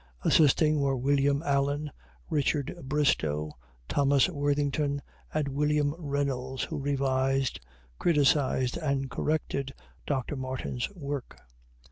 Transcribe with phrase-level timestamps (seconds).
[0.23, 1.91] Assisting were William Allen,
[2.27, 3.51] Richard Bristow,
[3.87, 7.59] Thomas Worthington, and William Reynolds who revised,
[7.99, 9.75] criticized, and corrected
[10.07, 10.35] Dr.
[10.35, 11.37] Martin's work.